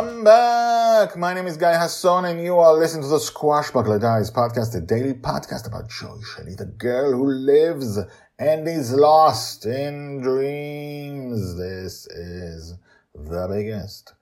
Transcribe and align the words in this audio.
Welcome 0.00 0.24
back. 0.24 1.14
My 1.18 1.34
name 1.34 1.46
is 1.46 1.58
Guy 1.58 1.74
Hasson, 1.78 2.24
and 2.24 2.42
you 2.42 2.56
are 2.56 2.72
listening 2.72 3.02
to 3.02 3.08
the 3.08 3.18
Squashbuckler 3.18 4.00
Diaries 4.00 4.30
podcast, 4.30 4.74
a 4.74 4.80
daily 4.80 5.12
podcast 5.12 5.66
about 5.66 5.90
Joy 5.90 6.16
Shelley, 6.22 6.54
the 6.54 6.64
girl 6.64 7.12
who 7.12 7.26
lives 7.26 7.98
and 8.38 8.66
is 8.66 8.94
lost 8.94 9.66
in 9.66 10.22
dreams. 10.22 11.54
This 11.58 12.06
is 12.06 12.76
the 13.14 13.46
biggest, 13.46 14.14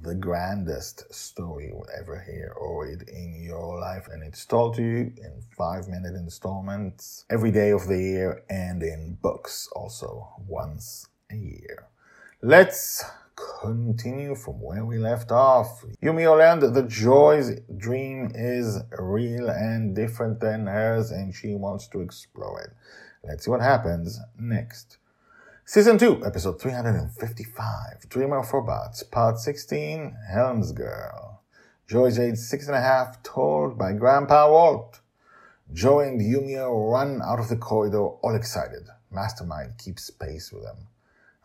the 0.00 0.14
grandest 0.14 1.12
story 1.12 1.70
you 1.70 1.74
will 1.74 1.88
ever 1.98 2.20
hear 2.20 2.54
or 2.56 2.86
read 2.86 3.02
in 3.08 3.42
your 3.42 3.80
life, 3.80 4.06
and 4.12 4.22
it's 4.22 4.46
told 4.46 4.76
to 4.76 4.82
you 4.82 5.12
in 5.16 5.42
five 5.58 5.88
minute 5.88 6.14
installments 6.14 7.24
every 7.28 7.50
day 7.50 7.70
of 7.70 7.88
the 7.88 7.98
year 7.98 8.44
and 8.48 8.80
in 8.84 9.18
books 9.20 9.68
also 9.74 10.28
once 10.46 11.08
a 11.32 11.34
year. 11.34 11.88
Let's 12.42 13.04
continue 13.60 14.34
from 14.34 14.60
where 14.60 14.84
we 14.84 14.98
left 14.98 15.30
off. 15.30 15.84
Yumio 16.02 16.36
learned 16.36 16.62
that 16.62 16.74
the 16.74 16.82
Joy's 16.82 17.60
dream 17.76 18.32
is 18.34 18.78
real 18.98 19.48
and 19.48 19.94
different 19.94 20.40
than 20.40 20.66
hers, 20.66 21.10
and 21.10 21.34
she 21.34 21.54
wants 21.54 21.86
to 21.88 22.00
explore 22.00 22.60
it. 22.60 22.70
Let's 23.22 23.44
see 23.44 23.50
what 23.50 23.60
happens 23.60 24.18
next. 24.38 24.98
Season 25.64 25.98
2, 25.98 26.26
episode 26.26 26.60
355, 26.60 28.08
Dreamer 28.08 28.38
of 28.38 28.52
Robots, 28.52 29.02
part 29.04 29.38
16, 29.38 30.16
Helmsgirl. 30.32 31.38
Joy's 31.86 32.18
age 32.18 32.38
six 32.38 32.66
and 32.66 32.76
a 32.76 32.80
half, 32.80 33.22
told 33.22 33.78
by 33.78 33.92
Grandpa 33.92 34.50
Walt. 34.50 35.00
Joy 35.72 36.08
and 36.08 36.20
Yumio 36.20 36.90
run 36.90 37.20
out 37.22 37.38
of 37.38 37.48
the 37.48 37.56
corridor, 37.56 37.98
all 37.98 38.34
excited. 38.34 38.88
Mastermind 39.12 39.78
keeps 39.78 40.10
pace 40.10 40.52
with 40.52 40.64
them. 40.64 40.88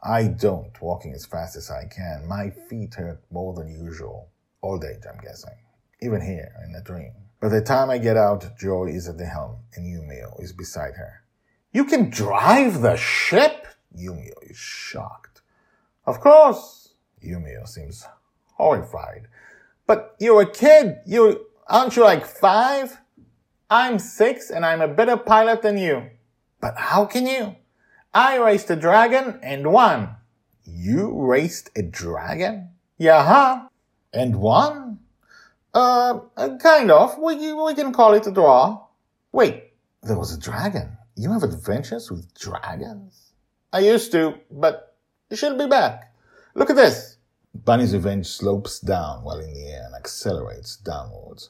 I 0.03 0.27
don't, 0.27 0.79
walking 0.81 1.13
as 1.13 1.25
fast 1.25 1.55
as 1.55 1.71
I 1.71 1.85
can. 1.85 2.27
My 2.27 2.49
feet 2.49 2.93
hurt 2.95 3.21
more 3.31 3.53
than 3.53 3.69
usual. 3.69 4.29
All 4.61 4.77
day, 4.77 4.95
I'm 5.09 5.19
guessing. 5.19 5.55
Even 6.01 6.21
here, 6.21 6.51
in 6.63 6.73
the 6.73 6.81
dream. 6.81 7.13
By 7.41 7.49
the 7.49 7.61
time 7.61 7.89
I 7.89 7.97
get 7.97 8.17
out, 8.17 8.57
Joy 8.57 8.85
is 8.85 9.07
at 9.07 9.17
the 9.17 9.25
helm, 9.25 9.57
and 9.75 9.85
Yumio 9.85 10.41
is 10.41 10.53
beside 10.53 10.95
her. 10.95 11.23
You 11.71 11.85
can 11.85 12.09
drive 12.09 12.81
the 12.81 12.95
ship? 12.95 13.67
Yumio 13.97 14.33
is 14.43 14.57
shocked. 14.57 15.41
Of 16.05 16.19
course. 16.19 16.93
Yumio 17.23 17.67
seems 17.67 18.05
horrified. 18.53 19.27
But 19.87 20.15
you're 20.19 20.41
a 20.41 20.51
kid. 20.51 20.99
You, 21.05 21.47
aren't 21.67 21.95
you 21.95 22.03
like 22.03 22.25
five? 22.25 22.97
I'm 23.69 23.99
six 23.99 24.51
and 24.51 24.65
I'm 24.65 24.81
a 24.81 24.87
better 24.87 25.17
pilot 25.17 25.61
than 25.61 25.77
you. 25.77 26.09
But 26.61 26.77
how 26.77 27.05
can 27.05 27.25
you? 27.27 27.55
I 28.15 28.37
raced 28.37 28.69
a 28.69 28.77
dragon 28.77 29.41
and 29.43 29.73
won. 29.73 30.15
You 30.63 31.11
raced 31.25 31.69
a 31.75 31.81
dragon? 31.81 32.69
Yeah, 32.97 33.25
huh? 33.25 33.67
And 34.13 34.37
won? 34.37 34.99
Uh, 35.73 36.21
kind 36.61 36.91
of. 36.91 37.17
We, 37.19 37.51
we 37.51 37.75
can 37.75 37.91
call 37.91 38.13
it 38.13 38.25
a 38.25 38.31
draw. 38.31 38.85
Wait, 39.33 39.73
there 40.01 40.17
was 40.17 40.33
a 40.33 40.39
dragon. 40.39 40.95
You 41.17 41.33
have 41.33 41.43
adventures 41.43 42.09
with 42.09 42.33
dragons? 42.39 43.33
I 43.73 43.79
used 43.79 44.13
to, 44.13 44.35
but 44.49 44.95
she'll 45.33 45.57
be 45.57 45.67
back. 45.67 46.13
Look 46.53 46.69
at 46.69 46.77
this. 46.77 47.17
Bonny's 47.53 47.93
revenge 47.93 48.27
slopes 48.27 48.79
down 48.79 49.25
while 49.25 49.39
in 49.39 49.53
the 49.53 49.67
air 49.67 49.83
and 49.87 49.95
accelerates 49.95 50.77
downwards. 50.77 51.49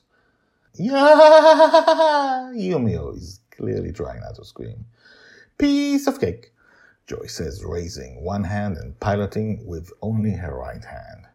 Yeah! 0.73 2.49
Yumio 2.55 3.15
is 3.15 3.41
clearly 3.51 3.91
trying 3.91 4.21
not 4.21 4.33
to 4.37 4.45
scream. 4.45 4.85
Piece 5.59 6.07
of 6.07 6.19
cake. 6.19 6.53
Joy 7.07 7.27
says, 7.27 7.63
raising 7.63 8.23
one 8.23 8.45
hand 8.45 8.77
and 8.77 8.99
piloting 8.99 9.65
with 9.65 9.91
only 10.01 10.31
her 10.31 10.57
right 10.57 10.83
hand. 10.83 11.27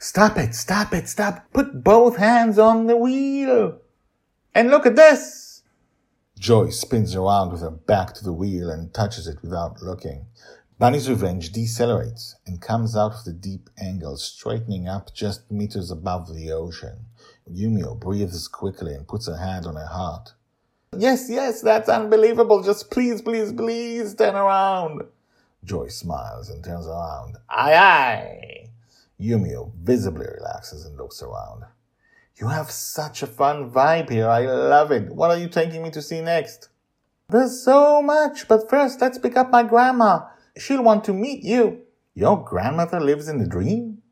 Stop 0.00 0.36
it, 0.36 0.54
stop 0.54 0.92
it, 0.92 1.08
stop. 1.08 1.46
Put 1.52 1.84
both 1.84 2.16
hands 2.16 2.58
on 2.58 2.86
the 2.86 2.96
wheel. 2.96 3.78
And 4.54 4.70
look 4.70 4.84
at 4.84 4.96
this. 4.96 5.62
Joy 6.38 6.70
spins 6.70 7.14
around 7.14 7.52
with 7.52 7.60
her 7.60 7.70
back 7.70 8.14
to 8.14 8.24
the 8.24 8.32
wheel 8.32 8.68
and 8.68 8.92
touches 8.92 9.26
it 9.26 9.42
without 9.42 9.80
looking. 9.80 10.26
Bonny's 10.78 11.08
revenge 11.08 11.52
decelerates 11.52 12.34
and 12.46 12.60
comes 12.60 12.94
out 12.94 13.14
of 13.14 13.24
the 13.24 13.32
deep 13.32 13.70
angle, 13.78 14.18
straightening 14.18 14.86
up 14.86 15.14
just 15.14 15.50
meters 15.50 15.90
above 15.90 16.34
the 16.34 16.52
ocean. 16.52 17.06
Yumio 17.50 17.98
breathes 17.98 18.48
quickly 18.48 18.92
and 18.92 19.08
puts 19.08 19.26
her 19.28 19.38
hand 19.38 19.66
on 19.66 19.76
her 19.76 19.86
heart. 19.86 20.34
Yes, 20.98 21.28
yes, 21.28 21.60
that's 21.60 21.88
unbelievable. 21.88 22.62
Just 22.62 22.90
please, 22.90 23.20
please, 23.22 23.52
please 23.52 24.14
turn 24.14 24.34
around. 24.34 25.02
Joy 25.64 25.88
smiles 25.88 26.48
and 26.48 26.62
turns 26.64 26.86
around. 26.86 27.36
Aye, 27.50 27.74
aye. 27.74 28.68
Yumio 29.20 29.72
visibly 29.82 30.26
relaxes 30.26 30.86
and 30.86 30.96
looks 30.96 31.22
around. 31.22 31.64
You 32.36 32.48
have 32.48 32.70
such 32.70 33.22
a 33.22 33.26
fun 33.26 33.70
vibe 33.70 34.10
here. 34.10 34.28
I 34.28 34.46
love 34.46 34.92
it. 34.92 35.10
What 35.10 35.30
are 35.30 35.38
you 35.38 35.48
taking 35.48 35.82
me 35.82 35.90
to 35.90 36.02
see 36.02 36.20
next? 36.20 36.68
There's 37.28 37.62
so 37.62 38.02
much, 38.02 38.46
but 38.46 38.70
first 38.70 39.00
let's 39.00 39.18
pick 39.18 39.36
up 39.36 39.50
my 39.50 39.62
grandma. 39.62 40.20
She'll 40.56 40.82
want 40.82 41.04
to 41.04 41.12
meet 41.12 41.42
you. 41.42 41.82
Your 42.14 42.42
grandmother 42.42 43.00
lives 43.00 43.28
in 43.28 43.38
the 43.38 43.48
dream? 43.48 44.02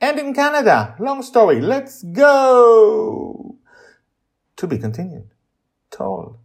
And 0.00 0.18
in 0.18 0.34
Canada. 0.34 0.96
Long 0.98 1.22
story. 1.22 1.60
Let's 1.60 2.02
go. 2.02 3.56
To 4.56 4.66
be 4.66 4.78
continued 4.78 5.30
told 5.96 6.36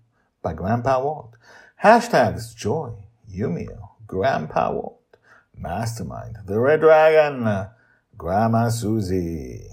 by 0.42 0.54
Grandpa 0.54 1.04
Walt. 1.04 1.36
Hashtags 1.84 2.56
Joy, 2.56 2.94
Yumio, 3.30 3.90
Grandpa 4.08 4.72
Walt, 4.72 5.02
Mastermind, 5.58 6.38
The 6.46 6.60
Red 6.60 6.82
Dragon, 6.82 7.68
Grandma 8.18 8.70
Susie. 8.70 9.68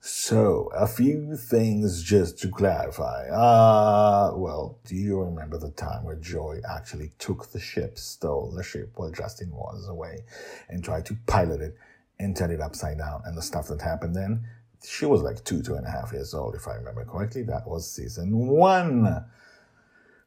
So, 0.00 0.70
a 0.74 0.86
few 0.86 1.34
things 1.34 2.02
just 2.02 2.38
to 2.40 2.50
clarify. 2.50 3.26
Uh, 3.28 4.32
well, 4.34 4.78
do 4.84 4.96
you 4.96 5.18
remember 5.20 5.56
the 5.56 5.70
time 5.70 6.04
where 6.04 6.16
Joy 6.16 6.60
actually 6.68 7.12
took 7.18 7.52
the 7.52 7.60
ship, 7.60 7.98
stole 7.98 8.50
the 8.50 8.62
ship 8.62 8.92
while 8.96 9.10
Justin 9.10 9.50
was 9.50 9.88
away, 9.88 10.24
and 10.68 10.84
tried 10.84 11.06
to 11.06 11.16
pilot 11.26 11.62
it 11.62 11.78
and 12.18 12.36
turn 12.36 12.50
it 12.50 12.60
upside 12.60 12.98
down, 12.98 13.22
and 13.24 13.36
the 13.36 13.42
stuff 13.42 13.68
that 13.68 13.80
happened 13.80 14.14
then? 14.14 14.46
She 14.86 15.06
was 15.06 15.22
like 15.22 15.44
two, 15.44 15.62
two 15.62 15.74
and 15.74 15.86
a 15.86 15.90
half 15.90 16.12
years 16.12 16.34
old, 16.34 16.54
if 16.54 16.68
I 16.68 16.74
remember 16.74 17.04
correctly. 17.04 17.42
That 17.42 17.66
was 17.66 17.90
season 17.90 18.36
one. 18.36 19.04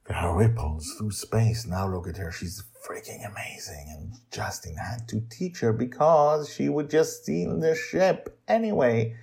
There 0.08 0.18
are 0.18 0.38
ripples 0.38 0.94
through 0.98 1.12
space. 1.12 1.66
Now 1.66 1.88
look 1.88 2.08
at 2.08 2.18
her. 2.18 2.32
She's 2.32 2.64
freaking 2.88 3.30
amazing. 3.30 3.88
And 3.90 4.14
Justin 4.32 4.76
had 4.78 5.08
to 5.10 5.22
teach 5.30 5.60
her 5.60 5.74
because 5.74 6.54
she 6.54 6.70
would 6.70 6.90
just 6.90 7.24
steal 7.24 7.60
the 7.60 7.76
ship 7.76 8.40
anyway 8.48 9.16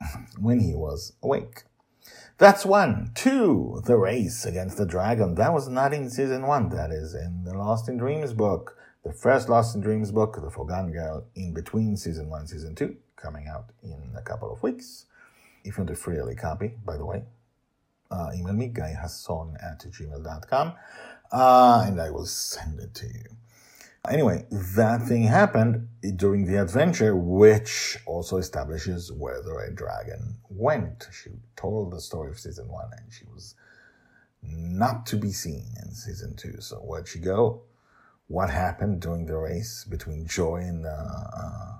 when 0.38 0.60
he 0.60 0.74
was 0.74 1.14
awake. 1.22 1.64
That's 2.38 2.66
one. 2.66 3.12
Two, 3.14 3.80
the 3.86 3.96
race 3.96 4.44
against 4.44 4.76
the 4.76 4.84
dragon. 4.84 5.36
That 5.36 5.54
was 5.54 5.68
not 5.68 5.94
in 5.94 6.10
season 6.10 6.46
one. 6.46 6.68
That 6.68 6.90
is 6.90 7.14
in 7.14 7.44
the 7.44 7.56
Lost 7.56 7.88
in 7.88 7.96
Dreams 7.96 8.34
book. 8.34 8.76
The 9.06 9.12
first 9.12 9.48
Lost 9.48 9.76
in 9.76 9.82
Dreams 9.82 10.10
book, 10.10 10.36
The 10.42 10.50
Forgotten 10.50 10.90
Girl, 10.90 11.24
in 11.36 11.54
between 11.54 11.96
season 11.96 12.28
one, 12.28 12.48
season 12.48 12.74
two 12.74 12.96
coming 13.14 13.46
out 13.46 13.66
in 13.84 14.02
a 14.16 14.20
couple 14.20 14.52
of 14.52 14.60
weeks. 14.64 15.06
If 15.62 15.78
you 15.78 15.84
want 15.84 15.90
a 15.90 15.94
free 15.94 16.16
early 16.16 16.34
copy, 16.34 16.74
by 16.84 16.96
the 16.96 17.06
way, 17.06 17.22
uh, 18.10 18.30
email 18.34 18.52
me, 18.52 18.68
guyhasson 18.68 19.54
at 19.62 19.78
gmail.com, 19.78 20.72
uh, 21.30 21.84
and 21.86 22.00
I 22.00 22.10
will 22.10 22.26
send 22.26 22.80
it 22.80 22.94
to 22.94 23.06
you. 23.06 23.26
Anyway, 24.10 24.44
that 24.50 25.02
thing 25.02 25.22
happened 25.22 25.86
during 26.16 26.44
the 26.44 26.60
adventure, 26.60 27.14
which 27.14 27.98
also 28.06 28.38
establishes 28.38 29.12
where 29.12 29.40
the 29.40 29.54
Red 29.54 29.76
Dragon 29.76 30.34
went. 30.50 31.06
She 31.12 31.30
told 31.54 31.92
the 31.92 32.00
story 32.00 32.32
of 32.32 32.40
season 32.40 32.66
one, 32.66 32.90
and 32.90 33.12
she 33.12 33.24
was 33.32 33.54
not 34.42 35.06
to 35.06 35.16
be 35.16 35.30
seen 35.30 35.62
in 35.80 35.92
season 35.92 36.34
two. 36.34 36.60
So 36.60 36.78
where'd 36.78 37.06
she 37.06 37.20
go? 37.20 37.62
What 38.28 38.50
happened 38.50 39.00
during 39.00 39.26
the 39.26 39.36
race 39.36 39.84
between 39.84 40.26
Joy 40.26 40.56
and 40.56 40.84
uh, 40.84 40.88
uh, 40.88 41.72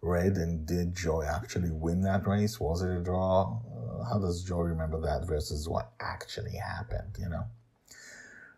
Red, 0.00 0.36
and 0.36 0.66
did 0.66 0.96
Joy 0.96 1.24
actually 1.24 1.70
win 1.70 2.02
that 2.02 2.26
race? 2.26 2.58
Was 2.58 2.82
it 2.82 2.90
a 2.90 3.00
draw? 3.00 3.60
how 4.08 4.18
does 4.18 4.42
Joy 4.42 4.60
remember 4.62 5.00
that 5.00 5.26
versus 5.26 5.68
what 5.68 5.92
actually 6.00 6.56
happened, 6.56 7.16
you 7.18 7.28
know? 7.28 7.44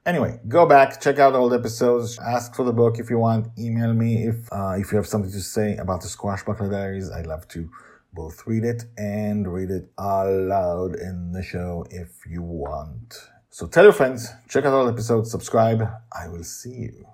Anyway, 0.06 0.38
go 0.48 0.66
back, 0.66 1.00
check 1.00 1.18
out 1.18 1.34
old 1.34 1.54
episodes, 1.54 2.18
ask 2.18 2.54
for 2.54 2.64
the 2.64 2.72
book 2.72 2.98
if 2.98 3.08
you 3.08 3.18
want, 3.18 3.48
email 3.58 3.94
me 3.94 4.26
if 4.26 4.52
uh, 4.52 4.74
if 4.76 4.92
you 4.92 4.96
have 4.96 5.06
something 5.06 5.30
to 5.30 5.40
say 5.40 5.76
about 5.76 6.02
the 6.02 6.08
Squash 6.08 6.44
Squashbuckler 6.44 6.70
Diaries. 6.70 7.10
I'd 7.10 7.26
love 7.26 7.48
to 7.48 7.70
both 8.12 8.46
read 8.46 8.64
it 8.64 8.84
and 8.98 9.50
read 9.52 9.70
it 9.70 9.90
aloud 9.96 10.94
in 10.96 11.32
the 11.32 11.42
show 11.42 11.86
if 11.90 12.24
you 12.28 12.42
want. 12.42 13.16
So 13.50 13.66
tell 13.66 13.84
your 13.84 13.92
friends, 13.92 14.30
check 14.48 14.64
out 14.64 14.74
all 14.74 14.84
the 14.84 14.92
episodes, 14.92 15.30
subscribe. 15.30 15.88
I 16.12 16.28
will 16.28 16.44
see 16.44 16.74
you 16.74 17.06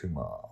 tomorrow. 0.00 0.50